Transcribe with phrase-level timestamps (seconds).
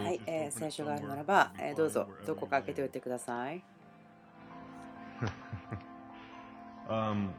[0.00, 3.62] はい、えー、聖書があるならば、えー、どうぞどこか開けておいてください。
[6.88, 7.30] um,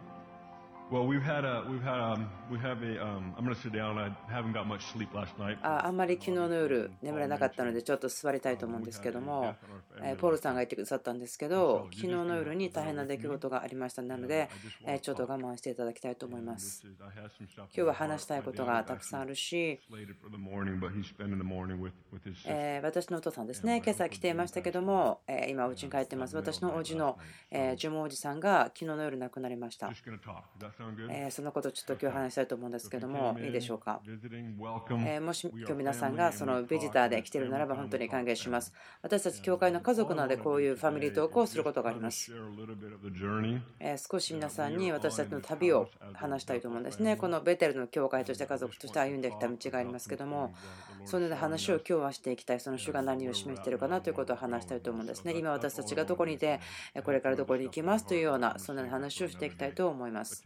[0.94, 3.98] Well, we've had a we've had um a um I'm going to sit down.
[3.98, 5.58] I haven't got much sleep last night.
[5.64, 9.56] ああんまり昨日の夜眠れなかったのでちょっと座りたいと思うんですけども、
[10.02, 14.50] えポールさんが言ってくださったんですけど、昨日の夜に大変な出来事がありましたなので、
[14.86, 16.86] えちょっと我慢していただきたいと思います。
[16.86, 19.80] 今日は話したいことがたくさんあるし、
[22.46, 26.36] え私のお父さんですね、今朝来ていましたけども、え今お家に帰ってます。
[26.36, 27.18] 私のおじの、
[27.52, 29.92] えジュモおじさんが昨日の夜亡くなりました。
[31.10, 34.02] えそのことをちょっと今日話したいと思うんですけども、いいでしょうか？
[35.06, 38.74] えもし今日皆さんがそのビジターで来ているならば本当に歓迎します。
[39.02, 42.34] 私たち教会の家族なのでこういうファミリートークをすることがあります。
[43.80, 47.16] え少し皆さんに私たちの旅を話したいと思うんですね。
[47.16, 50.54] このベテルの教会として家族として歩んできた道がありますけども、
[51.06, 52.60] そのような話を今日はしていきたい。
[52.60, 54.02] その主が何を示しているかな？
[54.02, 55.34] ということを話したいと思うんですね。
[55.38, 56.60] 今私たちがどこにいて、
[57.04, 58.08] これからどこに行きます？
[58.08, 60.44] というような、そんな話をしていきたいと思います。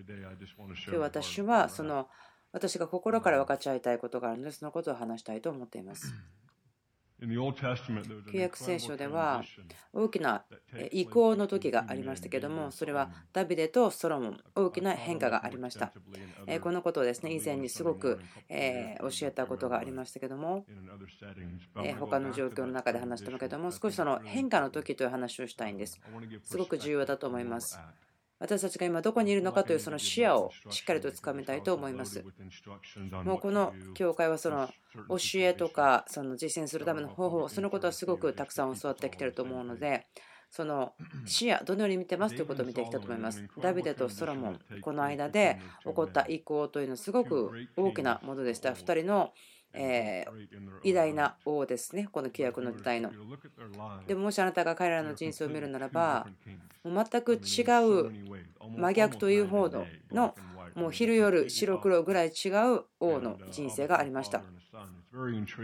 [0.87, 2.07] 今日私はその
[2.51, 6.13] 私が心から分かち合いたいことがあるのでそのことを話したいと思っています。
[8.31, 9.43] 旧約聖書では
[9.91, 10.45] 大きな
[10.91, 15.91] 移行の時がありましたけどもそれはダビデとソロモン大きな変化がありました。
[16.61, 20.65] このことをですね以前にすごく教えたことがありましたけども
[21.99, 25.99] 他の状況の中で話してもけども少しその変化の時という話をしたいんです。
[26.43, 27.79] すごく重要だと思います
[28.39, 32.23] 私たちが今どこにいるのかというその視野をしっかりとつかみたいと思います。
[33.23, 34.69] もうこの教会はその
[35.09, 40.07] 教えとかその実践するための方法、そのことはすごくたくさん教わってきてると思うので、
[40.49, 40.93] その
[41.25, 43.47] 視野、どのように見てますということを見てきたと思います。
[43.59, 48.71] ダビデとソロモン、この間で起こった意向というのはすごく大きなものでした。
[48.71, 49.33] 2人の
[49.77, 50.25] え
[50.83, 53.11] 偉大な王ですね、この規約の時代の。
[54.07, 56.27] でももしあなたが彼らの人生を見るならば、
[56.83, 58.11] もう全く違う
[58.77, 59.69] 真逆という方
[60.11, 60.35] の
[60.75, 64.43] もう昼夜白黒ぐらい違う王の人生がありました。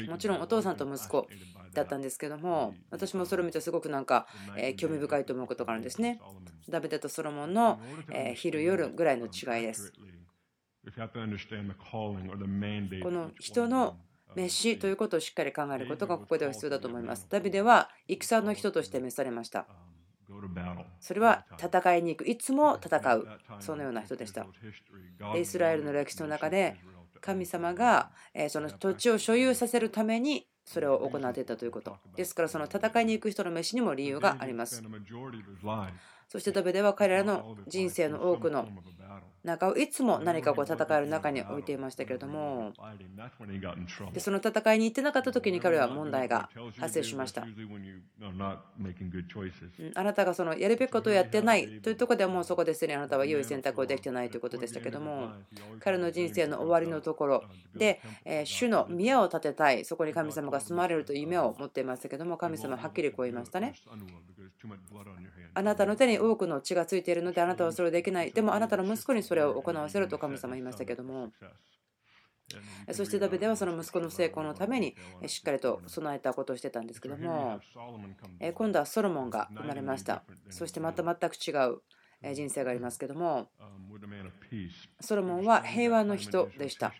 [0.10, 1.28] もちろんお父さんと息子
[1.74, 6.20] だったんですけども私もそれを見てすごくなんかえ興味深いと思うことがあるんですね。
[6.70, 7.80] ダビデとソロモンの
[8.12, 9.94] え昼夜ぐらいの違いです。
[13.02, 13.98] この人の
[14.36, 17.28] 召しということをしっかり考えることがここでは必要だと思います。
[17.30, 19.66] ダビデは戦の人として召されました。
[21.00, 23.28] それは戦いに行く、いつも戦う、
[23.60, 24.48] そのような人でした。
[25.38, 26.78] イスラエルの歴史の中で
[27.22, 28.12] 神様が
[28.50, 31.98] その土地を所有させるためにそれを行っていたということ。
[32.16, 34.84] ですからその戦いに行く人の召しにも理由があります。
[36.28, 38.68] そしてダビデは彼らの人生の多くの
[39.44, 42.74] 中をいつも何かこう戦いの中に置いていましたけれども。
[44.14, 46.50] でその戦いに行ってなかった時に彼は問題が
[46.80, 47.46] 発生しました。
[49.96, 55.32] あなたがそのやるべきことをやってないというところではもうそこですでにあなたは良い選択をできてないということでしたけども。
[55.80, 57.44] 彼の人生の終わりのところ
[57.76, 58.02] で
[58.46, 63.74] 主の宮を建てたいそこに神様が住まれるという夢を持っていましたけども神様ははっきりこう言いましたね。
[65.56, 68.32] あなたの手に多くの血がついているのであなたはそれをできない。
[68.32, 71.32] でもあなたの息子にそれを行わせると神様言いましたけども。
[72.92, 74.96] そしてダビデはその息子の成功のために
[75.28, 77.60] しっかりと備えたことをしてたんですけども。
[78.54, 80.24] 今度はソロモンが生まれました。
[80.50, 81.82] そしてまた全く違う
[82.34, 83.50] 人生がありますけども。
[85.00, 86.94] ソロモンは平和の人でした。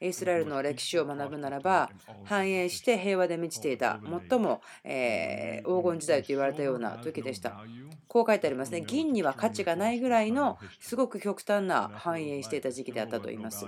[0.00, 1.90] イスラエルの歴史を学ぶならば
[2.24, 4.00] 繁栄して平和で満ちていた
[4.30, 7.60] 最も、え黄金時代と言われたような時でした。
[8.08, 8.82] こう書いてありますね。
[8.82, 13.66] 銀には価値がないぐらいのすごく極端な繁栄していた時期であったと言います。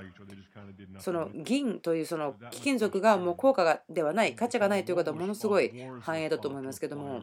[0.98, 7.22] その銀というその貴金属がもう効果ではない価値がないということはものすごい繁栄だと思いますけども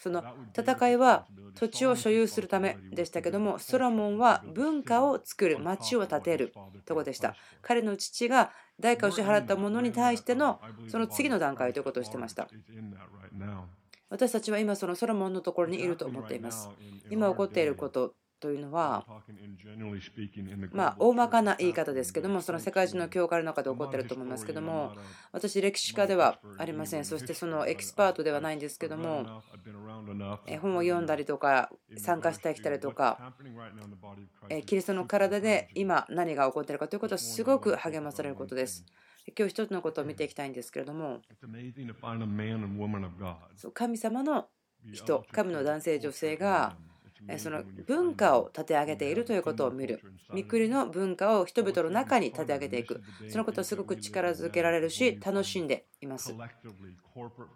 [0.00, 0.22] その
[0.56, 6.52] 戦いは土地を所有するためでしたけどもソロモンは文化を作る町を建てる
[6.84, 7.34] とこでした。
[7.62, 12.48] 彼の父が代価を支払ったものに対してのその次の段階ということをしてました。
[14.10, 16.68] 私たちは今そのソロモンのところにいると思っています。
[17.10, 18.14] 今起こっていること
[18.44, 19.06] というのは、
[20.72, 24.92] まあ、大まかな言い方ですけども、その世界中の教会の中で起こっていると思いますけども、
[25.32, 27.06] 私、歴史家ではありません。
[27.06, 29.42] そしてそのエキスパートではないんですけども、
[30.60, 33.32] 本を読んだりとか、参加してきたりとか、
[34.66, 38.84] キリストの体で今何が起こっているかということはすごく励まされることです。
[39.38, 41.22] 今日一つのことを見ていきたいんですけれども、
[43.72, 44.48] 神様の
[44.92, 46.76] 人、神の男性、女性が
[47.38, 50.00] その文化を立て上げているということを見る。
[50.32, 53.02] みくりの文化を人々の中に立て上げていく。
[53.28, 56.34] そのことはすごく力づけられるし、楽しんでいます。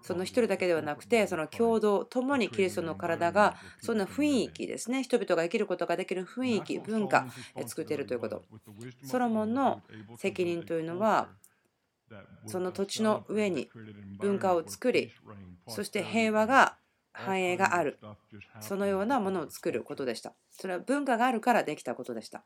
[0.02, 7.26] その一人だけではなくて、その共同、共にキリストの体が、そんな雰囲気ですね、人々が生きることができる雰囲気、文化、
[7.66, 8.44] 作っているということ。
[9.04, 9.82] ソロモンの
[10.16, 11.28] 責任というのは、
[12.46, 13.70] その土地の上に
[14.18, 15.12] 文化を作り、
[15.66, 16.78] そして平和が
[17.18, 17.98] 繁栄がある。
[18.60, 20.34] そのようなものを作ることでした。
[20.50, 22.44] それは文化があるからできたことでした。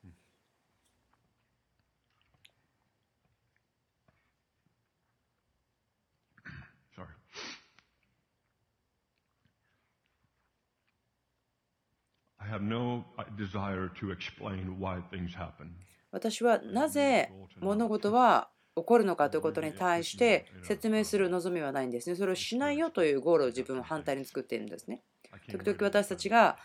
[16.10, 17.30] 私はなぜ
[17.60, 22.16] 物事は起こるのかということに対して説明する望みはないんですね。
[22.16, 25.02] それをしないよというゴールを自分は反対に作っているんですね。
[25.50, 26.58] 時々私たちが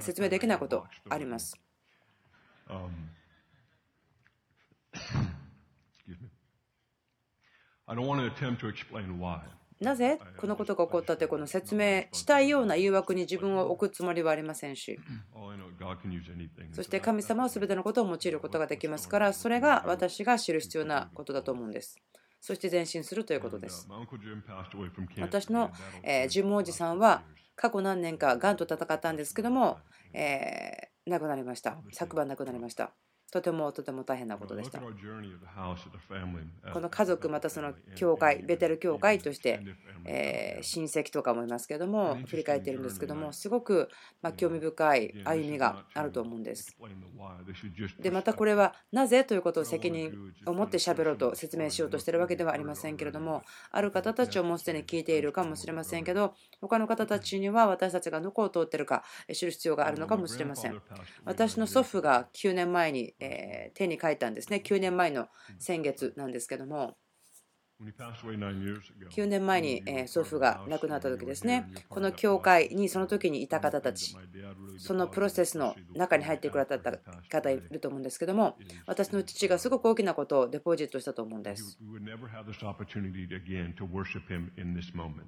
[0.00, 1.56] 説明できないことあります。
[7.86, 9.40] I don't want to attempt to explain why.
[9.84, 14.98] なぜこのことが起こったというこの説明したいような誘惑に自分を置くつもりはありませんし。
[16.72, 21.96] そして神様は全てのことを用いることができますからそれが私が知る必要なことだと思うんです。
[22.40, 23.88] そして前進するということです。
[25.20, 25.70] 私の
[26.28, 27.22] ジムおじさんは
[27.56, 29.78] 過去何年かがんと戦ったんですけども、
[30.12, 31.78] えー、亡くなりました。
[31.92, 32.92] 昨晩亡くなりました
[33.32, 34.80] とてもとても大変なことでした。
[34.80, 34.90] こ
[36.80, 39.60] の家族、またその教会、ベテル教会として、
[40.04, 43.88] え親戚とかもいますけども、振り返っているんですけども、すごく
[44.22, 46.76] ま興味深い歩みがあると思うんです。
[48.00, 50.12] で、またこれはなぜということを責任
[50.46, 60.80] を持って喋ろうと説明しようとしているわけではありませんけれども、ある方たちをもうすでに聞いているかもしれませんけど、他の方たちには私たちがどこを通っているか知る必要があるのかもしれません。
[61.24, 64.62] 私の祖父が9年前にえ手に書いたんですね。
[64.64, 65.28] 9年前の
[65.58, 66.96] 先月なんですけども。
[69.10, 71.68] 9年前に祖父が亡くなった時ですね。
[71.88, 74.16] この教会にその時にいた方たち
[74.78, 76.92] そのプロセスの中に入ってくださった
[77.28, 78.56] 方いると思うんですけども
[78.86, 81.78] 私の父がすごく大きなことをデポジットしたと思うんです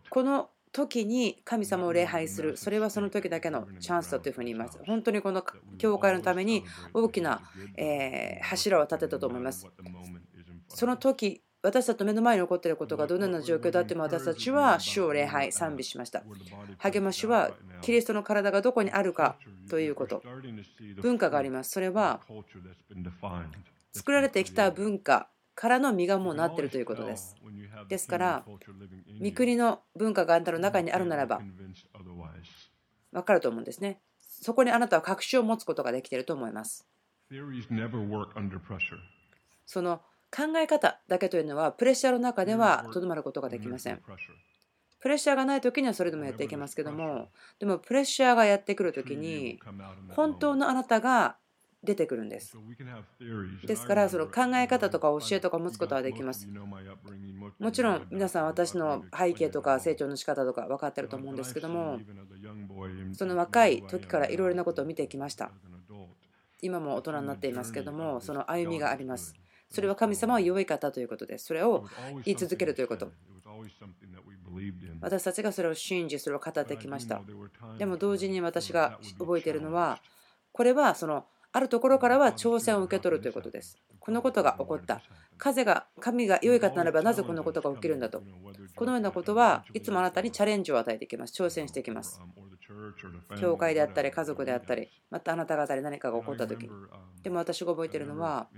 [0.08, 4.78] この時に神様を礼拝する、それはその時だけのチャンスだというふうに言います。
[4.86, 5.42] 本当にこの
[5.78, 7.40] 教会のために大きな
[8.42, 9.66] 柱を立てたと思います。
[10.68, 16.22] その時私たちの目の前に起こっていることがどのような状況であっても私たちは主を礼拝、賛美しました。
[16.78, 17.50] 励ましは
[17.82, 19.36] キリストの体がどこにあるか
[19.68, 20.22] ということ。
[21.02, 21.72] 文化があります。
[21.72, 22.20] それは
[23.92, 27.34] 作られてきた文化からの実がもうなっているということです。
[27.88, 28.44] ですから、
[29.18, 31.40] 三国の文化があなたの中にあるならば、
[33.10, 34.00] 分かると思うんですね。
[34.18, 36.86] そこにあなたは確信を持つことができていると思います。
[39.64, 44.02] その考え方だけというのは、プレッシャーの中ではとどまることができません。
[45.00, 49.58] プレッシャーがない時にはそれでもやっていけますけども、でもプレッシャーがやってくる時に、
[50.14, 51.38] 本当のあなたが
[51.86, 52.54] 出てくるんです。
[53.64, 56.46] ですから、その考え方とか教えとか持つことはできます。
[57.58, 61.98] もちろん皆さん私の背景とか成長の仕方とか分かってると思うんですけども、
[63.14, 65.52] その若い時からいろいろなことを見てきました。
[66.60, 69.34] 今も大人になっていますけども、その歩みがあります。
[69.70, 71.46] それは神様は良い方ということです。
[71.46, 71.86] それを
[72.24, 73.10] 言い続けるということ。
[75.00, 77.20] 私たちがそれを信じ、それを語ってきました。
[77.78, 80.00] でも同時に私が覚えているのは、
[80.52, 83.78] これはそのあるところからは挑戦を受け取るということです。
[83.98, 85.02] このことが起こった。
[85.38, 88.22] 風が、神が良い方ならばなぜこのことが起きるんだと。
[88.74, 91.42] このようなことはいつもあなたにチャレンジを与えていきます。
[91.42, 92.20] 挑戦していきます。
[93.40, 96.68] 教会であったり、家族であったり、またあなた方に何かが起こった時
[97.22, 98.48] でも私が覚えているのは、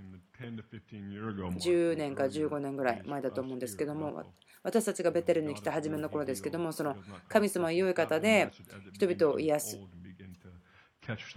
[0.40, 4.24] 10年か15年ぐらい前だと思うんですけども、
[4.62, 6.96] 私たちがベテルに来た初めの頃ですけども、その
[7.28, 8.50] 神様は良い方で
[8.92, 9.78] 人々を癒す。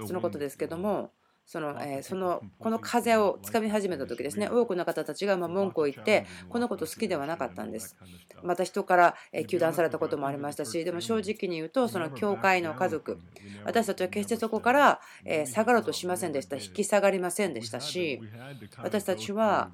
[0.05, 1.13] そのことですけども、
[1.51, 4.48] そのえそのこの風をつかみ始めた時ですね。
[4.48, 7.98] 多くの方たちがま文句を言ってこのこと好きではなかったんです。
[8.41, 13.20] また人から糾弾されたこともありましたしでも正直に言うとその教会の家族
[13.65, 15.01] 私たちは決してそこから
[15.46, 16.55] 下がろうとしませんでした。
[16.55, 18.22] 引き下がりませんでしたし
[18.77, 19.72] 私たちは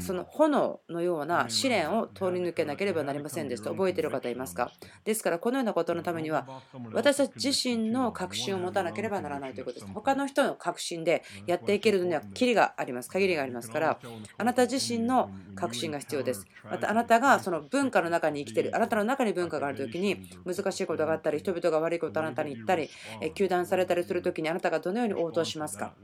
[0.00, 3.70] その炎のような試練を通り抜けなければなりませんでした。
[3.70, 4.72] 覚えている方いますか？
[5.04, 6.48] ですからこのようなことのためには
[6.92, 13.10] 私たち自身の確信を持たなければならないということです他の人の確信でやっていけるのにはキリがあります。
[13.10, 13.98] 限りがありますから
[14.38, 16.46] あなた自身の確信が必要です。
[16.64, 22.88] またあなたがその文化の中に生きてるあなたの中に文化がある時に難しいことがあったり人々が悪いことをあなたに言ったり
[23.34, 25.94] 糾弾されたりする時にあなたがどのように応答しますか？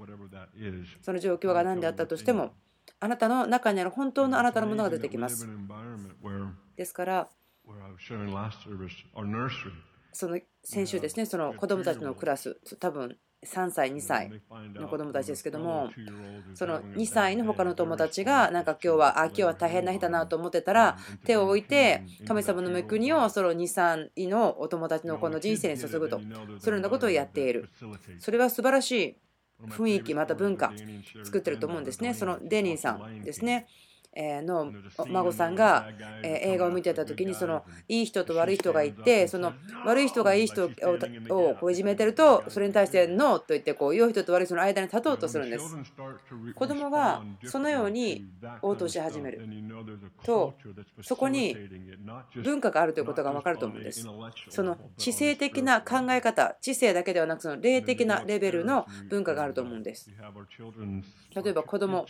[1.02, 2.54] その状況が何であったとしても
[3.00, 5.48] あなたの中にある本当のあなたのものが出てきます。
[6.76, 7.28] ですから
[10.12, 14.30] その先週ですね、その子供たちのクラス、多分3歳、2歳
[14.74, 15.90] の子供たちですけども、
[16.54, 26.20] その2歳の他の友達が、なんか今日は、あ、今日は大変な日だなと思ってたら、手を置いて、神様の恵みをその2、3位のお友達のこの人生に注ぐと、
[26.58, 27.68] そのようなことをやっている。
[28.18, 29.16] それは素晴らしい
[29.68, 30.72] 雰囲気、また文化、
[31.22, 32.14] 作ってると思うんですね。
[32.14, 33.66] そのデニーさんですね。
[34.18, 34.72] の
[35.08, 35.88] 孫さんが
[36.22, 39.52] 映画を見てた時にそのいい人と悪い人がいてその
[39.86, 45.76] 悪い人がいい人をこういじめてるとそれに対してノーと言ってこう良い人と悪い人の間に立とうとするんです。
[46.54, 48.26] 子供がそのように
[48.62, 49.48] 応答し始める。
[50.24, 50.54] と
[51.02, 51.56] そこに
[52.42, 54.04] 文化があるということが分かると思うんです。
[54.48, 60.10] その知性的な考え方知性だけではなくその霊的なレベルの文化があると思うんです。
[61.34, 62.06] 例えば子供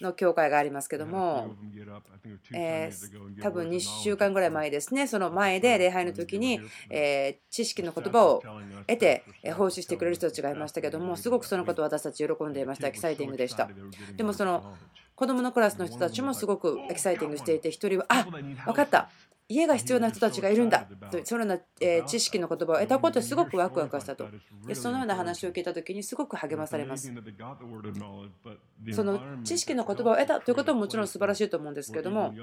[0.00, 1.54] の教会がありますけどもも、
[2.52, 8.42] えー、多分2週間ぐらい前ですね、その前で礼拝の時に、えー、知識の言葉を
[8.86, 9.24] 得て
[9.56, 12.88] 奉仕してくれる人たちがいましたけども、すごくそのことを私たち喜んでいました。
[12.88, 13.68] エキサイティングでした。
[14.16, 14.74] でもその
[15.14, 19.10] 子供のクラスの人たちもすごくエキサイティングしていて、1人は、あ分かった、
[19.54, 20.86] 家が必要な人たちがいるんだ。
[21.10, 24.26] とそのような知識の言葉を得たことですごくワクワクしたと。
[24.66, 27.12] でそのような話を聞いた時にすごく励まされます。
[28.92, 32.34] その知識の言葉を得たということももちろん素晴らしいと思うんですけれども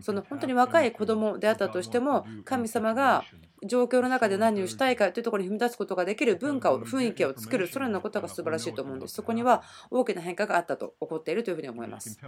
[0.00, 3.24] その本当に若い子供であったとしても神様が
[3.64, 9.14] 状況の中で何をしたいかというところに踏み出すことができる文化を雰囲気を作るそのようなことが素晴らしいと思うんです。
[9.14, 12.18] そこには大きな変化があったと起こっているというふうに思います。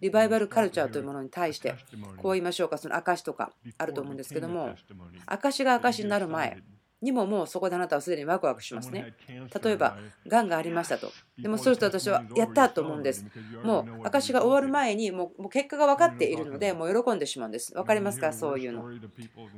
[0.00, 1.74] リバイバルカルチャーというものに対して
[2.18, 2.78] こう言いましょうか。
[2.78, 4.74] その証とかあると思うんですけども
[5.26, 6.62] 証が証になる前
[7.02, 9.14] にももうそこであなたはすでにワクワクしますね。
[9.28, 11.10] 例えば、がんがありましたと。
[11.38, 13.24] でもそうすると私はやったと思うんです。
[13.62, 17.72] もう証が終わる前にもう結果が分かっているので、もう喜んでしまうんです。
[17.72, 18.32] 分かりますか？
[18.32, 18.82] そういうの。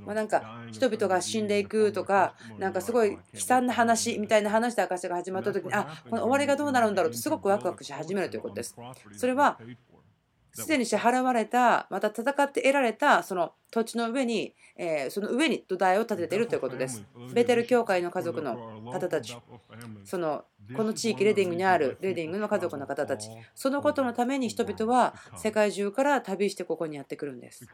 [0.07, 8.77] まあ、なんか人々が死んでいくとか、なんかすごい悲惨な話みたいな話で証が始まった時に、あこの終わりがどうなるんだろうとすごくワクワクし始めるということです。
[9.17, 9.59] それは
[10.53, 17.05] すでに支払われた、また戦って得られたその土地の上に、えその上に土台を建てているということです。
[17.31, 19.43] ベテル教会の家族の方たち、
[20.05, 27.71] そのこの地域、レディングにあるレディングの家族の方たち、そのことのために人々は世界中から旅してここにやってくるんです。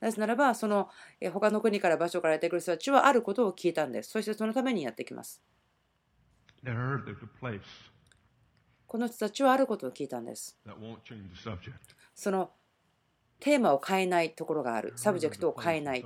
[0.00, 0.88] なぜならば、その
[1.32, 4.10] 他の国から場所からやってくる人たちはあることを聞いたんです。
[4.10, 5.42] そしてそのためにやってきます。
[8.88, 10.58] この人たちはあることを聞いたんです。
[12.14, 12.50] その
[13.38, 14.94] テーマを変えないところがある。
[14.96, 16.04] サブジェクトを変えない。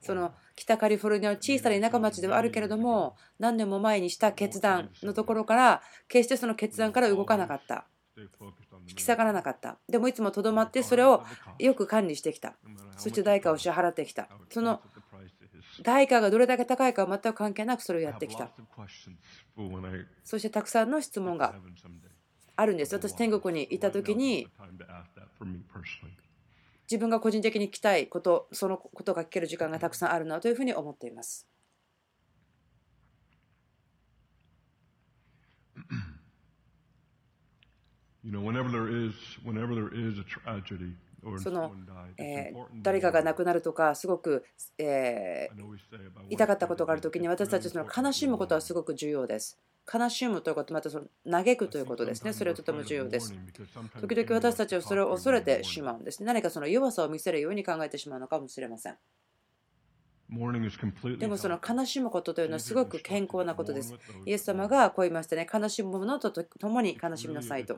[0.00, 7.86] その北カリフォルニアの小さな田舎町ではあるけれども、何年も前にした決断のところから、決してその決断から動かなかった。
[8.88, 9.78] 引き下がらなかった。
[9.88, 11.24] でもいつもとどまってそれを
[11.58, 12.54] よく管理してきた。
[12.96, 14.28] そして代価を支払ってきた。
[14.50, 14.80] その
[15.82, 18.50] 代価がどれだけ高いかは全く関係なくそれをやってきた。
[20.24, 21.54] そしてたくさんの質問が
[22.56, 22.94] あるんです。
[22.94, 24.48] 私、天国にいた時に
[26.90, 31.48] 自分が個人的に聞きたいこと、そのことが聞ける時間がたくさんあるなというふうに思っています。
[38.22, 39.14] You know, whenever there is,
[39.44, 40.94] whenever there is a tragedy,
[41.42, 41.72] その、
[42.18, 42.52] え
[42.82, 44.44] 誰かが亡くなるとかすごく、
[44.78, 45.48] え
[46.28, 49.58] 痛かったことがある時に私たちその悲しむことはすごく重要です。
[49.92, 52.32] 悲しむということまたその嘆くということですね。
[52.32, 53.34] それはとても重要です。
[54.00, 56.22] 時々私たちはそれを恐れてしまうんです。
[56.22, 58.96] 何かその弱さを見せるように考えてしまうのかもしれません。
[61.18, 63.94] でもその悲しむことというのはすごく健康なことです。
[64.26, 67.76] イエス様がこう言いましたね、悲しむものと共に悲しみなさいと。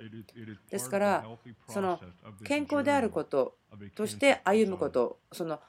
[0.71, 1.27] ですから、
[1.69, 2.01] その
[2.45, 3.57] 健康であること
[3.95, 5.61] として歩むこと、その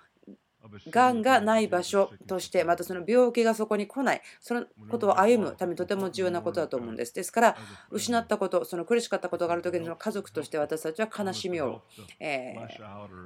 [0.90, 7.14] がんがない場所として、またその病気がそこに来ない、そのことを歩むためにとても重要なことだと思うんです。
[7.14, 7.58] ですから、
[7.90, 11.84] 失ったこと、その苦しかったことがあるときに、家族として私たちは悲しみを、
[12.20, 12.56] え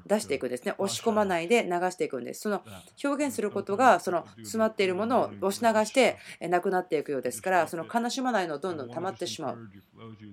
[0.06, 0.74] 出していくんですね。
[0.78, 2.42] 押し込まないで流していくんです。
[2.42, 2.64] その
[3.04, 9.70] 表現することが、その詰まっているものを押し流してなくなっていくようですから、その悲しまないのをどんどん溜まってしまう。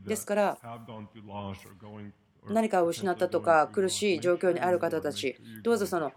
[0.07, 0.59] ですから、
[2.47, 5.37] 何かを失ったとか苦しい状況にある方たち。
[5.63, 6.13] どうぞその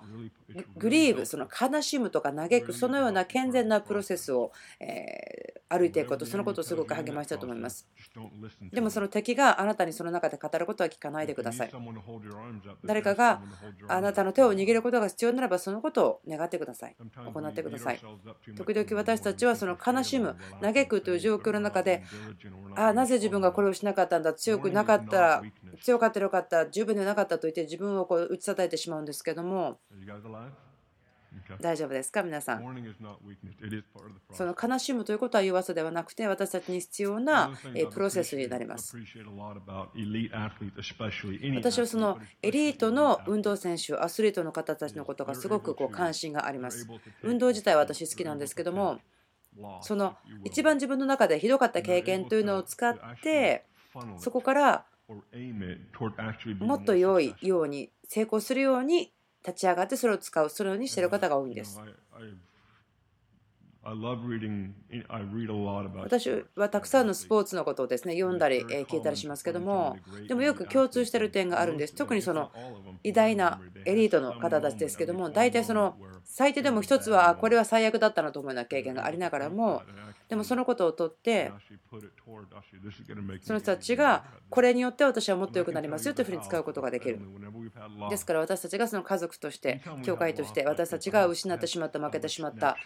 [0.77, 7.87] グリーブその悲しむとか嘆くそのような健全なプロセスを、え歩いていくことそのことをすごく励ましたと思います。
[8.73, 11.71] でもその敵があなたにその中で語ることは聞かないでください。
[12.83, 13.41] 誰かが
[13.87, 16.95] あなたの手を握ることが必要ならばそのことを願ってください。
[17.33, 18.01] 行ってください。
[18.57, 22.03] 時々私たちはその悲しむ嘆くという状況の中で
[22.75, 25.43] あなぜ自分がこれをしなかったんだ強くなかったら
[25.81, 29.79] 強かったらよかった十分でなかったと言って自分をこう打ち叩いてしまうんですけども。
[31.61, 32.85] 大丈夫ですか皆さん？
[34.33, 37.53] その悲しむということは弱さではなくて私たちに必要な
[37.93, 38.97] プロセスになります。
[41.55, 46.85] 私はそのエリートの運動選手アスリートの方たちのことがすごくこう関心があります。
[47.23, 48.99] 運動自体は私好きなんですけども
[49.81, 53.65] その一番自分の中でひどかった経験というのを使って
[54.17, 54.85] そこから
[56.65, 59.11] もっと良いように成功するように
[59.45, 61.79] 立ち上がってそれを使うそのようにしている方が多いんです。
[66.03, 69.97] 私はたくさんのスポーツのことをですね読んだり聞いたりしますけども
[70.27, 71.95] でもよく共通している点があるんです。
[71.95, 72.51] 特にその
[73.03, 79.81] 偉大なエリートの方たちですけども大体その最低でも一つはこれは最悪だったなと思うような経験がありながらも
[80.29, 81.51] でもそのことをとって
[83.41, 87.19] その人たちがこれによって私はもっと良くなりますよというふうに使うことができる。
[88.09, 92.77] ですから私たちがその家族として教会として私たちが失ってしまった負けてしまった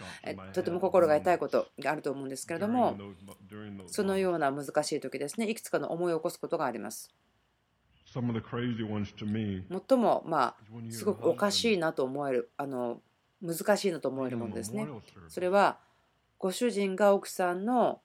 [0.53, 2.95] とても心が痛いことがあると思うんですけれども
[3.87, 7.13] そのような難しい時ですねいくつかの思い起こすことがあります。
[9.89, 10.55] 最もまあ
[10.89, 13.01] すごくおかしいなと思えるあの
[13.41, 14.87] 難しいなと思えるものですね。
[15.27, 15.79] それは
[16.37, 18.01] ご主人が奥さんの、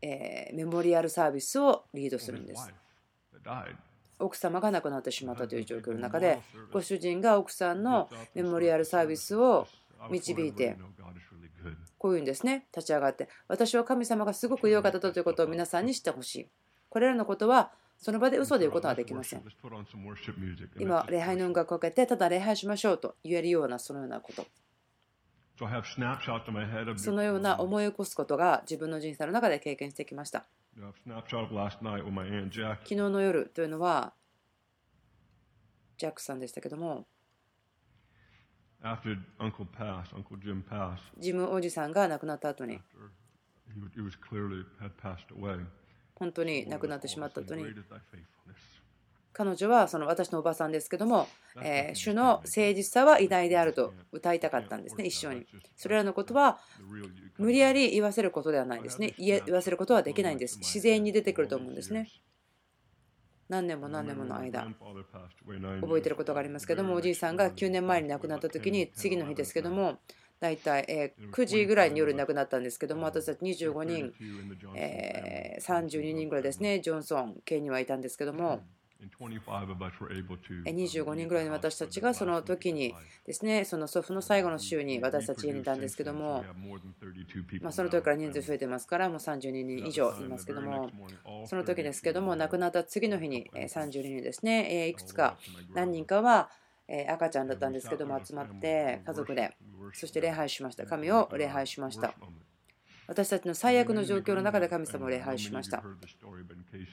[0.00, 2.72] えメモリアルサービスをリードするんです。
[4.18, 6.40] 奥様が亡くなってしまったという状況の中で
[6.72, 9.66] ご主人が奥さんのメモリアルサービスを
[10.10, 10.76] 導いて
[11.98, 12.66] こういうんですね。
[12.74, 13.28] 立ち上がって。
[13.48, 16.50] 私は神様がすごく良かったということを皆さんに知ってほしい。
[16.88, 19.42] これらのことはその場で嘘で言うことはできません。
[20.78, 24.46] 今礼拝の音楽をかけてただ礼拝しましょうと言えるようなそのようなこと。
[26.96, 30.46] そのような思い起こすことが自分の人生の中で経験してきました。
[32.82, 34.14] 昨日の夜というのは、
[35.98, 37.06] ジャックさんでしたけども、
[41.18, 42.80] ジムおじさんが亡くなった後に、
[46.16, 47.64] 本当に亡くなってしまった後に、
[49.32, 51.26] 彼女はその私のおばさんですけども、
[51.62, 55.46] えー、主の誠実さは偉大であると歌いたかったんですね、一緒に。
[55.76, 56.58] それらのことは
[57.38, 59.14] 無理やり言わせることではないですね。
[59.18, 60.58] 言わせることはできないんです。
[60.58, 62.08] 自然に出てくると思うんですね。
[63.48, 64.66] 何年も何年もの間。
[65.80, 69.98] 覚えてることがありますけどもおじいさんが9年前に亡くなった時に次の日ですけども
[70.40, 74.12] 大体9時ぐらいに夜に亡くなったんですけども私たち25人
[75.60, 78.62] 32人ぐらいですねジョンソン系にはいたんですけども
[80.64, 82.94] 25人ぐらいの私たちがその時に
[83.26, 86.44] ですねその祖父の最後の週に私たち家にいたんですけども、
[87.60, 90.90] まあ、その時から人数増えてますからもう32人以上いますけども
[91.46, 95.36] その時ですけども亡くなった次の日に32人ですねいくつか
[95.74, 96.50] 何人かは
[97.08, 99.56] 赤ちゃんだったんですけども集まって家族で
[99.94, 100.86] そして礼拝しました。
[100.86, 102.14] 神を礼拝しました
[103.06, 105.82] 私たちの最悪の状況の中で神様を礼拝しました。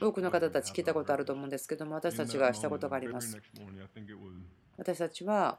[0.00, 3.40] 多くの方たち聞いたことあると思うんですけども、私たちがしたことがあります。
[4.76, 5.58] 私たちは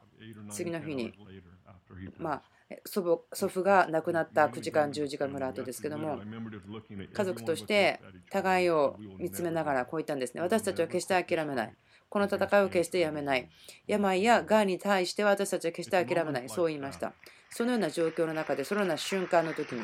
[0.50, 1.14] 次の日に、
[2.18, 2.42] まあ、
[2.86, 6.20] 祖母祖父が亡くなった9時間、10時間ぐらい後ですけども、
[7.14, 10.42] 家族として互いを見つめながらこう言ったんですね。
[10.42, 11.76] 私たちは決して諦めない。
[12.10, 13.50] この戦いを決してやめない。
[13.88, 16.50] 病やがんに対しては私たちは決して諦めない。
[16.50, 17.14] そう言いました。
[17.50, 19.82] そのような状況の中で、そのような瞬間の時に、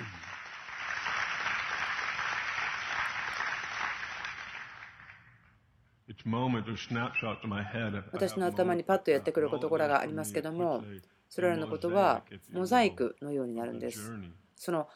[8.12, 10.84] 私の頭にパッとやってくる事柄がありますけども
[11.30, 14.14] それらのことはモザイクのようになるんです。
[14.56, 14.88] その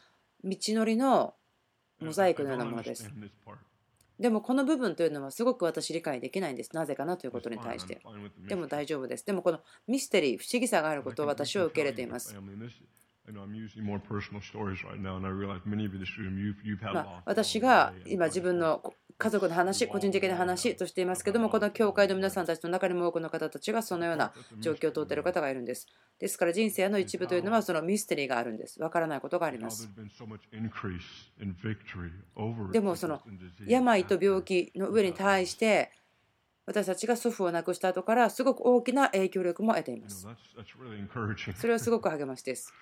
[0.44, 1.34] 道のりの
[2.00, 3.10] モザイクのようなものです。
[4.18, 6.74] でもこの部分というのはすごく私理解できないんです。
[6.74, 8.00] なぜかなということに対して。
[8.46, 9.26] でも大丈夫です。
[9.26, 12.34] でもこのミステリー不思議さがあることを私は受け入れています。
[17.24, 25.86] 私が今自分の家族の話、個人的な話としていますけども、この教会の皆さんたちの中にも多くの方たちがそのような状況を通っている方がいるんです。
[26.18, 28.82] ですから人生の一部というのはそのミステリーがあるんです。
[28.82, 29.88] わからないことがあります。
[32.72, 33.22] でもその
[33.68, 35.92] 病と病気の上に対して
[36.66, 40.26] 私たちが祖父を亡くした後からすごく大きな影響力も得ています.
[41.60, 42.72] それはすごく励ましです。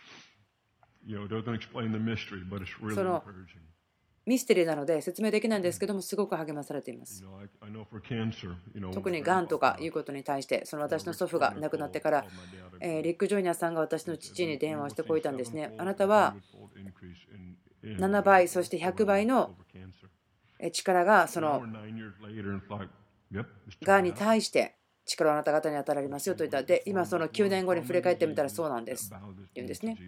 [2.95, 3.23] その.
[4.31, 7.25] ミステリーなので説明できないんですけども、すごく励まされています。
[8.93, 12.25] 特にがんとかいうことに対して、その私の祖父が亡くなってから、
[12.79, 15.75] えーリック・ジョイナーさんが私の父に電話してこう言ったんですね。
[15.79, 16.37] あなたは
[17.83, 19.57] 7倍、そして100倍の
[20.61, 21.61] えー力がその
[23.83, 26.63] がんに対して力をあなた方に与えられますよと言った。
[26.63, 29.11] で、今その9年後に振り返ってみたらそうなんです。
[29.55, 29.99] 言うんですね。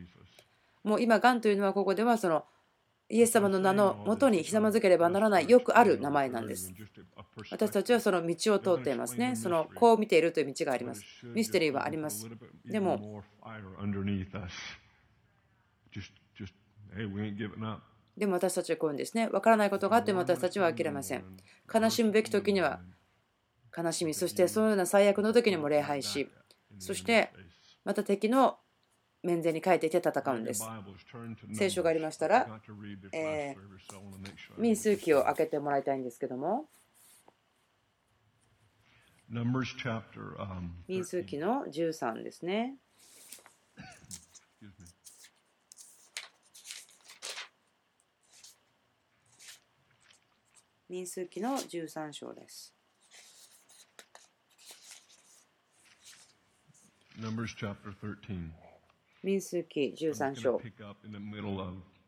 [0.85, 2.45] もう今、がんというのはここではその
[3.13, 6.73] イエス様の名のもとにひざまずければならないよくある名前なんです。
[7.51, 9.37] 私たちはその道を通っていますね。
[9.37, 11.05] そのこう見ているという道があります。
[11.23, 12.27] ミステリーはあります。
[12.65, 13.23] でも、
[18.17, 19.29] でも私たちはこういうんですね。
[19.29, 21.25] わからないことがあっても私たちは諦めません。
[21.73, 22.81] 悲しむべき時には
[23.77, 26.31] 悲しみ、そしてそのような最悪の時にも礼拝し、
[26.79, 27.31] そして
[27.85, 28.57] また敵の
[29.23, 30.69] 面前に書いていて戦うんです。
[31.55, 32.61] 聖書がありましたら、
[33.13, 33.73] えー
[34.59, 36.69] 民数記を開けてもらいたいんですけども、
[40.89, 42.77] 民数記の13ですね。
[50.89, 52.75] 民数記の13章です。
[57.19, 58.51] Numbers chapter 13.
[59.23, 60.61] 民数記13 I'm 章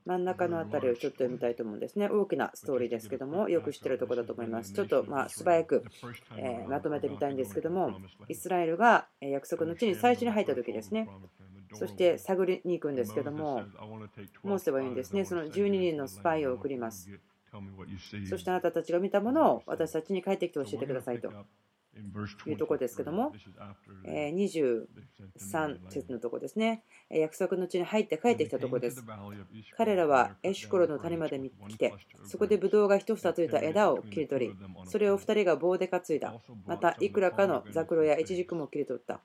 [0.06, 2.08] 真ん中のあたりをちょっと読みたいと思うんですね。
[2.08, 4.74] 大きなストーリーですけども、よく知ってるところだと思います。
[4.74, 5.82] ちょっとまあ素早く、
[6.36, 7.98] えーまとめてみたいんですけども、
[8.28, 11.08] イスラエルがえー約束の地に最初に入った時ですね。
[11.72, 13.62] そして探りに行くんですけども、
[14.42, 17.08] モーセは言うんですね、その12人のスパイを送ります。
[18.28, 21.32] そしてあなたたちが見たものを私たちに帰ってきて教えてくださいと
[22.50, 23.32] いうところですけども、
[24.04, 26.82] えー23節のところですね。
[27.10, 29.02] えー約束の地に入って帰ってきたところです。
[29.76, 31.92] 彼らはエシュコロの谷まで来て、
[32.24, 34.54] そこでブドウが一房ついた枝を切り取り、
[34.86, 36.34] それを2人が棒で担いだ。
[36.66, 39.20] また、いくらかのザクロやイチジクも切り取った。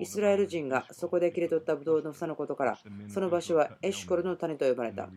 [0.00, 5.08] イスラエル人がそこで切り取ったブドウの房のことから、その場所はエシュコルの谷と呼ばれた。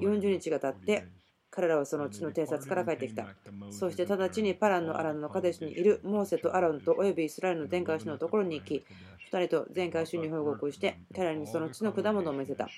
[0.00, 1.06] 40日が経って、
[1.50, 3.26] 彼らはその地の偵察から帰ってきた。
[3.70, 8.84] そして直ちにパランのアランのカデシュにいるモーセとアロンとおよびイスラエルの全会衆のところに行き、
[9.32, 12.68] 2人と全会衆に報告して、彼らにその地の果物を見せた。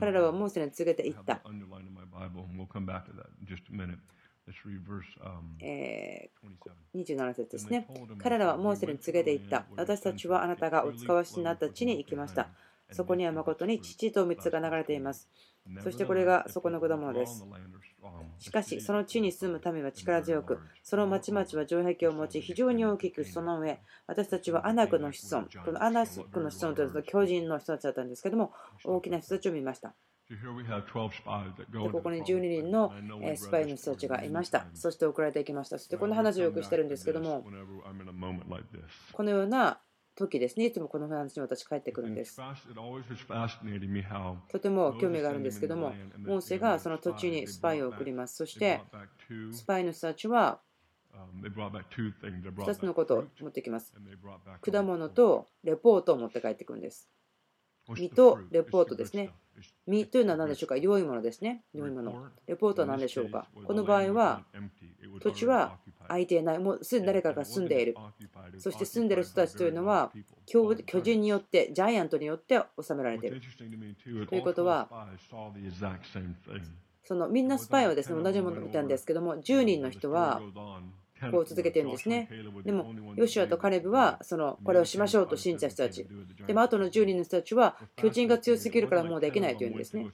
[0.00, 1.42] 彼らはモーセに告げていった。
[5.60, 6.36] えー
[6.94, 7.86] 27節ですね。
[8.18, 9.66] 彼らはモーセに告げていった。
[9.76, 12.48] 私たちはあなたがお使わしになった地に行きました。
[12.90, 15.28] そこには誠に父と蜜が流れています。
[15.82, 17.44] そしてこれがそこの果物です。
[18.38, 28.52] しかし、その地に住む民は力強く、その町々は城壁を持ち、非常に大きく、その上、私たちはアナクの子孫、このアナクの子孫というと巨人の人たちだったんですけども、
[28.84, 29.94] 大きな人たちを見ました。
[30.28, 30.34] で
[31.92, 32.92] ここに12人の
[33.36, 34.66] スパイの人たちがいました。
[34.74, 35.78] そして送られていきました。
[35.78, 37.44] そしてこの話をよくしてるんですけども、
[39.12, 39.80] このような
[40.16, 42.40] 時ですね、いつもこの話に私帰ってくるんです。
[44.48, 48.36] とても興味があるんですけども、モーセがその途中にスパイを送ります。
[48.36, 48.80] そして、
[49.52, 50.60] スパイの人たちは
[51.12, 53.94] 2つのことを持ってきます。
[54.62, 57.10] 果物とレポートを持って帰ってくるんです。
[57.94, 59.30] 実とレポートですね。
[59.86, 60.76] 実というのは何でしょうか？
[60.76, 61.62] 良いものですね。
[61.72, 62.26] 良いもの。
[62.46, 63.46] レポートは何でしょうか？
[63.64, 64.42] この場合は、
[65.22, 66.58] 土地は空いていない。
[66.58, 67.96] もうすでに誰かが住んでいる。
[68.58, 70.12] そして住んでいる人たちというのは、
[70.44, 73.40] 巨巨人によって、ジャイアントによって治められている。
[74.26, 74.88] ということは、
[77.04, 80.42] そのみんなスパイはですね同じものを見たんですけども、10人の人は
[81.30, 82.28] こう続けてるんですね。
[82.64, 86.06] でも、ヨシュアとカレブはそのこれをしましょうと信じた人たち。
[86.46, 90.06] でも、後の10人の人たちは巨人が強すぎるからもうできないというんですね。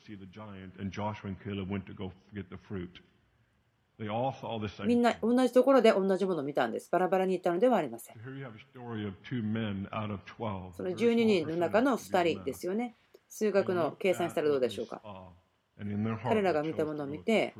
[4.86, 6.90] みんな同じところで同じものを見たんです。
[6.90, 8.16] バラバラに行ったのではありません。
[10.72, 12.96] その12人の中の2人ですよね。
[13.28, 15.02] 数学の計算したらどうでしょうか。
[16.22, 17.54] 彼らが見たものを見て、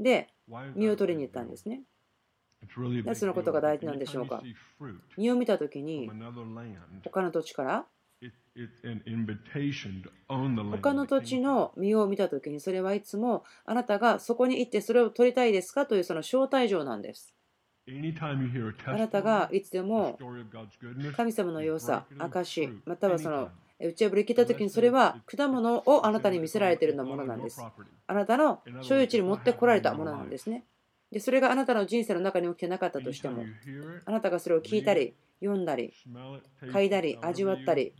[0.00, 0.28] で、
[0.74, 1.82] 実を取りに行ったんですね。
[3.04, 4.42] なぜそのことが大事なんでしょうか？
[5.16, 6.10] 実を見たときに、
[7.04, 7.84] 他の土地から？
[10.80, 17.34] 他の土地の実を見たときに、それはいつもあなたがそこに行ってそれを取りたいですかというその招待状なんです。
[18.86, 20.18] あなたがいつでも
[21.14, 27.62] 神様の良さ、証、またはその打ち破り聞いたときにそれは果物をあなたに見せられているようなものなんです。
[28.06, 30.64] あなたの所有地に持ってこられたものなんですね。
[31.16, 33.46] でそれがあなたの人生の中に起きてなかったとしても
[34.04, 35.94] あなたがそれを聞いたり読んだり
[36.60, 37.94] 嗅いだり味わったり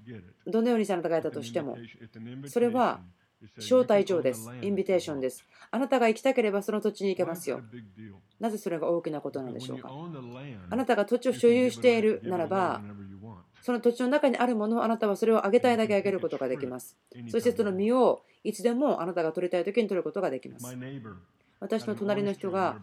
[0.46, 1.78] どのようにしてあなたがやったとしても
[2.46, 3.00] それは
[3.56, 4.50] 招待状です。
[4.60, 5.46] インビテーションです。
[5.70, 7.62] あなたが行きたければその土地に行けますよ。
[8.38, 9.90] なぜそれが大きなことなんでしょうか？
[10.70, 12.82] あなたが土地を所有しているならば、
[13.62, 16.98] その土地の中にあるものをあなたはそれをあげたいだけあげることができます。
[17.28, 20.76] そしてその実をいつでもあなたが取りたい時に取ることができます。
[21.58, 22.76] 私の隣の人が、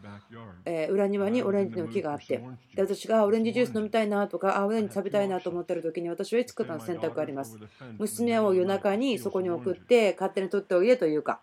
[0.65, 2.43] え裏庭にオレンジの木があって
[2.75, 7.59] で私がオレンジジュース飲みたいなとかあオレンジ食べたいなと思ってる時に私はいつかの選択があります。
[7.99, 11.41] 娘を夜中にそこに送って勝手に取っておいでというか。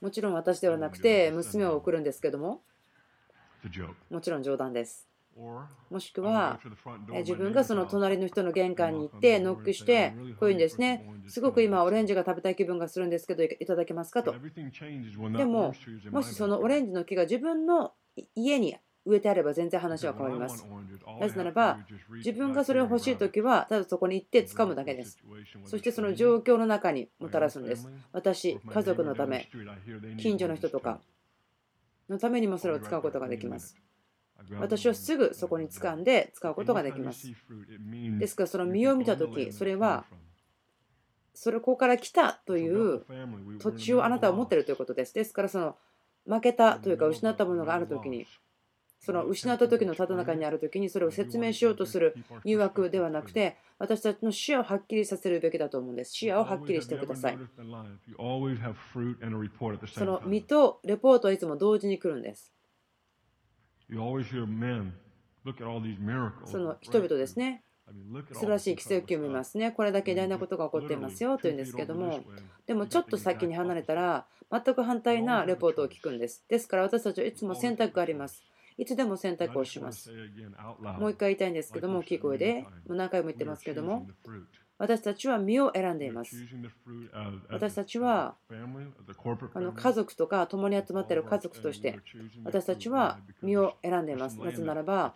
[0.00, 2.62] もちろん私ではなくて娘を送るんですけども。
[4.10, 5.15] もちろん冗談です。
[5.90, 6.58] もしくは
[7.18, 14.34] 自分がその隣の人の玄関に行ってノックしてこういうんですねすごく今オレンジが食べたい気分がするんですけどいただけますかと。
[15.36, 15.74] でも
[16.10, 17.92] もしそのオレンジの木が自分の
[18.34, 20.66] 家に植えてあれば全然話は変わります。
[21.20, 21.78] なぜならば
[22.16, 25.18] 自分がそれを欲しい時はただそこに行って掴むだけです。
[25.66, 27.88] そしてその状況の中にもたらすんです。
[28.12, 29.50] 私家族のため
[30.18, 31.00] 近所の人とか
[32.08, 33.76] のためにもそれを使うことができます
[34.60, 37.32] 私はすぐそこに掴んで使うことができます。
[38.18, 40.04] ですからその実を見た時それは
[41.34, 43.04] それここから来たという
[43.58, 45.14] 土地をあなたは持っているということです。
[45.14, 45.76] ですからその
[46.26, 48.26] 負けたというか失ったものがある時に
[48.98, 56.14] その失った時のただ中にある時にそれを説明しようとする誘惑ではなくて私たちの視野をはっきりさせるべきだと思うんです。
[56.14, 57.38] 視野をはっきりしてください。
[59.98, 62.55] その実とレポートはいつも同時に来るんです。
[66.46, 67.62] その人々ですね。
[68.32, 69.70] 素晴らしい奇跡を見ますね。
[69.70, 72.24] これだけ偉大なことが起こっていますよというんですけども、
[72.66, 76.44] でもちょっと先に離れたら、全く反対なレポートを聞くんです。
[76.48, 78.42] ですから私たちはいつも選択があります。
[78.76, 80.10] いつでも選択をします。
[80.98, 84.08] もう一回言いたいんですけども、大きい声で、もう何回も言ってますけども、
[84.78, 86.36] 私たちは身を選んでいます。
[87.48, 88.36] 私たちは
[89.54, 91.98] あの家族とか共に集まっている家族として
[92.44, 94.38] 私たちは身を選んでいます。
[94.38, 95.14] なぜならば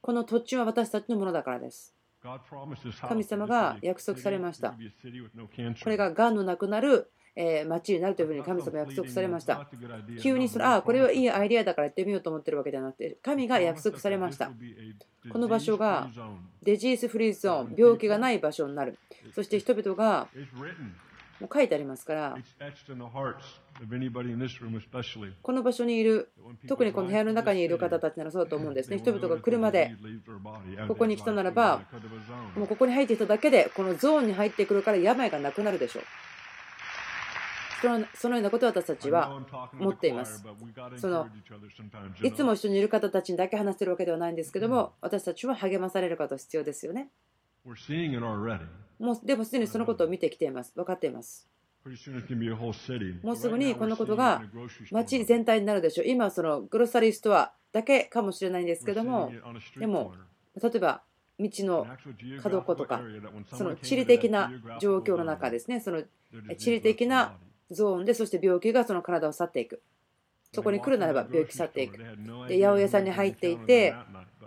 [0.00, 1.94] この土地は私たちのものだからです。
[3.08, 4.74] 神様が約束されました。
[5.82, 9.68] これががんのなくなるえ町になるというふうに神様約束されました。
[10.22, 14.52] 急にそれ、ああ、これはいいアイデアだからやってみようと思ってるわけではなくて、神が約束されました。
[15.30, 16.10] この場所が
[16.62, 18.98] デジースフリーゾーン、病気がない場所になる。
[19.34, 20.28] そして人々が
[21.40, 22.36] もう書いてありますから、
[25.42, 26.30] この場所にいる、
[26.68, 28.98] 特にこの部屋の中にいる方たちならそうだと思うんですね。
[28.98, 29.96] 人々が車で
[30.86, 31.82] ここに来たならば、
[32.54, 36.02] もうここに入ってきただけで、このゾーンに入ってくるから病がなくなるでしょう。
[38.14, 40.44] そのようなことを私たちは持っています。
[40.96, 41.28] その
[42.22, 47.10] いつも一緒にいる方たちにだけ話してるわけではないんですけども、私たちは励まされること必要ですよね。
[48.98, 50.72] もうでもすでにそのことを見てきています。
[50.74, 51.48] 分かっています。
[53.22, 54.42] もうすぐにこのことが
[54.90, 56.06] 街全体になるでしょう。
[56.06, 59.30] 今、そのグロッサリーストアだけかもしれないんですけども、
[59.78, 60.14] でも、
[60.62, 61.02] 例えば
[61.38, 61.86] 道の
[62.42, 63.02] 角っことか、
[63.52, 66.02] その地理的な状況の中ですね、その
[66.56, 67.36] 地理的な
[67.70, 69.82] ゾーンでそして病気がその体を去っていく。
[70.52, 71.98] そこに来るならば病気去っていく。
[71.98, 73.94] で八百屋さんに入っていて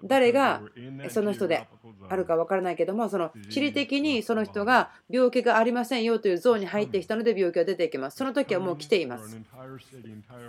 [0.04, 0.62] 誰が
[1.10, 1.68] その人で
[2.08, 9.38] あるか分からないけどもその地理的にその人が病気がありませんよというゾーンに入ってきたので病気が出ていきますその時はもう来ています。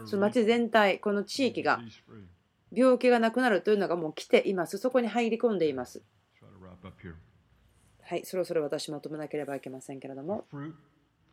[0.05, 1.81] その町全体この地域が
[2.73, 4.79] 病気がなくなるというのがもう来ています。
[4.79, 6.03] そこに入り込んでいます。
[8.03, 10.45] はいそろそろ私まとめなければいけませんけれども。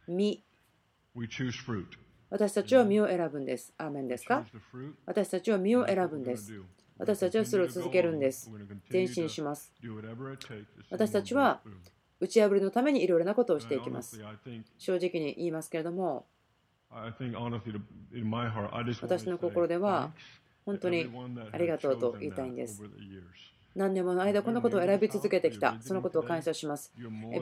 [0.08, 0.42] 実
[2.30, 3.74] 私たちは身を選ぶんです。
[3.78, 4.46] アーメンですか？
[5.06, 6.54] 私たちは身を選ぶんです。
[6.98, 8.52] 私たちはそれを続けるんです。
[8.92, 9.74] 前進します。
[10.90, 11.62] 私たちは
[12.20, 14.22] 打ち破りのためにいろいろなことをしていきます。
[14.78, 16.26] 正直に言いますけれども、
[19.02, 20.12] 私の心では
[20.66, 21.10] 本当に
[21.52, 22.84] ありがとうと言いたいんです。
[23.76, 25.78] 何年もの間このことを選び続けてきた。
[25.82, 26.94] そのことを感謝します。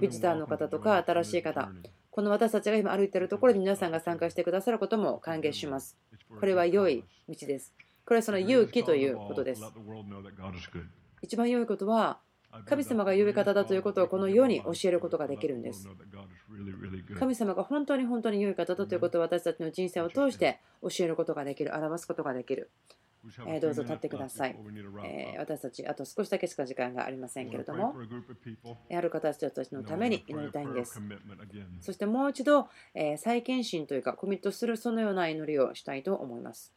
[0.02, 1.72] ビジターの方とか新しい方。
[2.10, 5.98] この私たちが今歩いているところに皆さんが参加してくださることも歓迎します。
[6.40, 7.74] これは良い道です。
[8.06, 9.62] これはその勇気ということです。
[11.22, 12.20] 一番良いことは
[12.66, 15.88] 神様が良い方だということをこの世に教えることができるんです。
[17.18, 22.70] 神様が本当に本当に良い方だということを私たちの人生を通して教えることができる表すことができる
[23.48, 24.56] えどうぞ立ってください。
[25.06, 27.96] え私たち、あと少しだけしか時間がありませんけれども、
[28.92, 31.02] ある方たちのために祈りたいんです。
[31.82, 36.74] そしてもう一度、え再献身というか、コミットするそのような祈りをしたいと思います。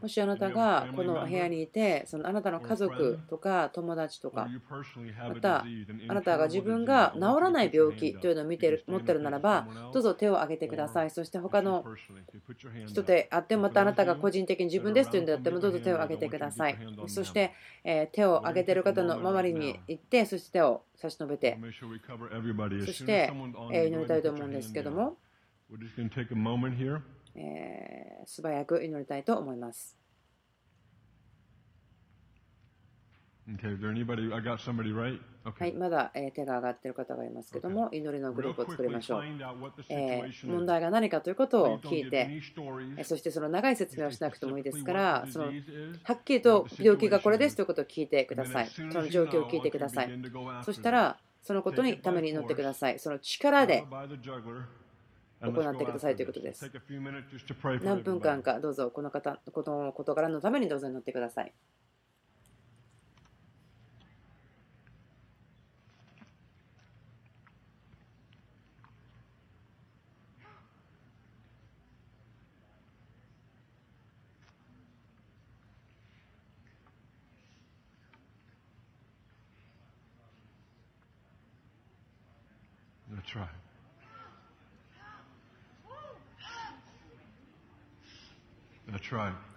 [0.00, 4.48] もしあなたがこの部屋にいて、そのあなたの家族とか友達とか、
[5.28, 5.64] また
[6.08, 11.10] あなたが自分が治らない病気というのを見てる持ってるならば、どうぞ手を挙げてください。
[11.10, 11.84] そして他の
[12.86, 16.78] 人であっても、またあなたが個人的に自分ですというんであっても、どうぞ手を挙げてください。
[17.06, 17.52] そして、
[17.84, 21.58] え手を挙げている方の周りに行って、そして手を差し伸べて、
[22.86, 23.30] そして
[23.70, 25.16] 祈りたいと思うんですけども。
[27.34, 30.02] えー、素早く祈りたいと思います。
[35.44, 39.24] はい、まだ、え手が上がっている方がいますけども、祈りのグループを作りましょう。
[39.88, 42.40] え問題が何かということを聞いて、
[43.02, 45.50] そしてその長い説明をしなくてもいいですから、そのは
[46.12, 48.68] っきりと病気がこれですということを聞いてください。
[48.68, 50.10] その状況を聞いてください。
[50.64, 53.00] そしたら、そのことにために祈ってください。
[53.00, 53.84] その力で
[55.42, 56.70] 行ってくださいということです。
[57.82, 61.52] 何分間かどうぞこの方この事柄のためにどうぞ祈ってください。
[83.14, 83.48] That's right.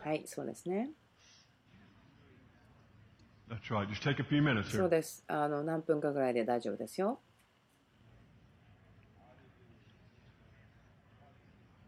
[0.04, 0.91] はい、そうですね。
[4.78, 5.24] そうです。
[5.28, 7.19] あの何分かぐらいで大丈夫ですよ。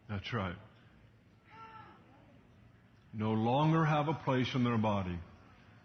[0.08, 0.56] That's right.
[3.12, 5.18] No longer have a place in their body.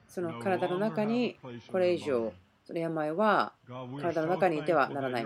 [0.08, 1.40] その体の中に
[1.72, 2.32] これ以上、
[2.64, 3.54] その病は
[4.00, 5.26] 体の中にいてはならない。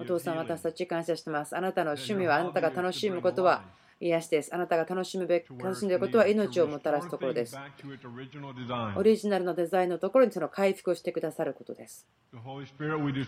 [0.00, 1.56] お父さん、私たち感謝してます。
[1.56, 3.62] あなたの趣味はあなたが楽しむことは
[4.02, 4.52] 癒しです。
[4.52, 7.56] あなたが楽しむべき、楽しんでいることは命をもたらすところです。
[8.96, 12.06] オリジナルのデザインのところにその回復をしてくださることです。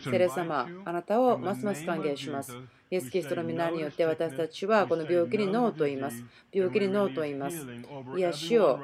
[0.03, 2.59] セレ様、あなたをますます歓迎します。
[2.91, 6.23] イエス・キリストの皆によって私たちはこの病気にノーと言います。
[6.53, 7.67] 病気にノーと言います。
[8.17, 8.81] 癒しを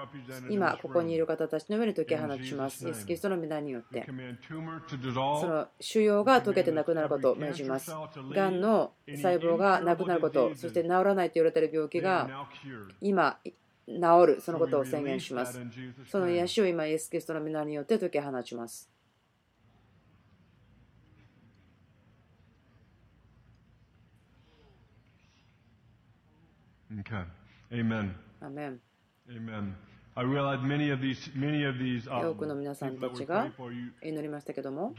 [0.48, 2.86] 今ここにいる方たちの上に解き放ちます。
[2.86, 4.06] イエス・キリストの皆によって。
[4.06, 5.06] そ
[5.46, 7.92] の腫瘍が溶けてなくなることを命じます。
[8.34, 12.48] がんの細胞がなくなること、そして治らないと言われている病気が
[13.00, 13.38] 今
[13.86, 15.60] 治る、そのことを宣言します。
[16.06, 18.90] その癒しを今、イエス・キリストの皆によって解き放ちます。
[27.00, 27.22] Okay.
[27.72, 28.14] Amen.
[28.42, 28.78] Amen.
[29.34, 29.74] Amen.
[30.16, 30.24] 多
[32.34, 33.46] くの皆さんたちが
[34.02, 34.92] 祈りましたけども、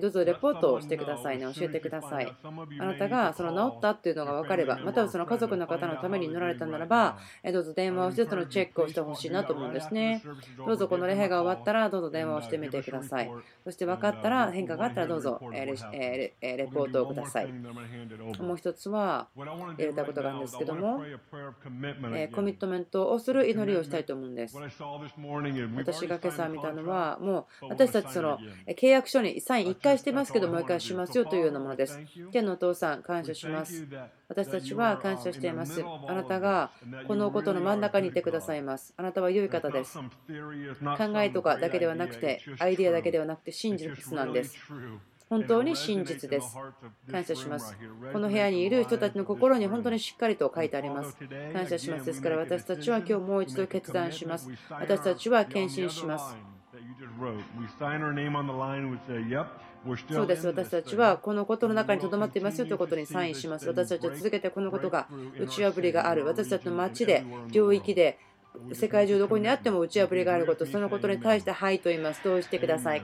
[0.00, 2.34] どうぞレポートをしてくださいね、教えてください。
[2.80, 7.18] あなたがその治ったっていうのが分かれば、またはその家族の方のために祈られたならば、
[7.52, 10.22] どうぞ電話をしてそのチェックをしてほしいなと思うんですね。
[10.58, 13.30] どうぞこの礼拝が終わったら、どうぞ電話をしてみてください。
[13.64, 15.64] そして分かったら、変化があったらどうぞレ
[16.40, 17.52] レポートをください。
[18.40, 20.98] もう一つは、入れたことがあるんですけども、
[22.34, 24.56] コミットメントをする祈りをしたいと思うんです。
[25.76, 32.00] 私が今朝見たのは、もう私たちその契約書にサイン1回してますけど、もう1回しますよというようなものです。
[32.32, 33.86] 天のお父さん、感謝します。
[34.28, 35.84] 私たちは感謝しています。
[36.08, 36.70] あなたが
[37.06, 38.94] このことの真ん中にいてくださいます。
[38.96, 39.98] あなたは良い方です。
[39.98, 40.04] 考
[41.20, 44.56] えとかだけではなくて、アイデアだけではなくて真実なんです。
[45.32, 46.58] 本当に真実です。
[47.10, 47.74] 感謝します。
[48.12, 51.16] この部屋にいる人たちの心に本当にしっかりと書いてあります。
[51.54, 52.04] 感謝します。
[52.04, 54.50] ですから私たちは今日もう一度決断します。
[54.68, 56.36] 私たちは献身します。
[60.10, 60.46] そうです。
[60.46, 63.66] 私たちはこのことの中にとどまっていますよということにサインします。
[63.66, 65.08] 私たちは続けてこのことが
[65.40, 66.26] 打ち破りがある。
[66.26, 68.18] 私たちの街で、領域で、
[68.74, 72.22] 世界中どこにあっても打ち破りがあること、そのことに対してはいと言います。
[72.22, 73.02] どうしてください。